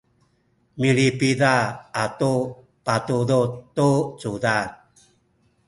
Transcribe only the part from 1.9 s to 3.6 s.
atu patudud